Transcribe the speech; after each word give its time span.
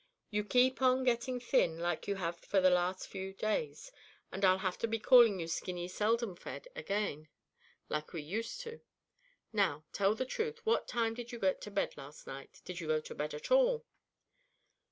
You 0.31 0.43
keep 0.43 0.81
on 0.81 1.03
getting 1.03 1.39
thin 1.39 1.77
like 1.77 2.07
you 2.07 2.15
have 2.15 2.35
for 2.39 2.59
the 2.59 2.71
past 2.71 3.07
few 3.07 3.33
days 3.33 3.91
and 4.31 4.43
I'll 4.43 4.57
have 4.57 4.79
to 4.79 4.87
be 4.87 4.97
calling 4.97 5.39
you 5.39 5.47
Skinny 5.47 5.87
Seldom 5.87 6.35
fed 6.35 6.67
again, 6.75 7.27
like 7.87 8.11
we 8.11 8.23
used 8.23 8.61
to. 8.61 8.81
Now, 9.53 9.83
tell 9.93 10.15
the 10.15 10.25
truth, 10.25 10.65
what 10.65 10.87
time 10.87 11.13
did 11.13 11.31
you 11.31 11.37
get 11.37 11.61
to 11.61 11.69
bed 11.69 11.95
last 11.97 12.25
night? 12.25 12.61
Did 12.65 12.79
you 12.79 12.87
go 12.87 12.99
to 12.99 13.13
bed 13.13 13.35
at 13.35 13.51
all?" 13.51 13.85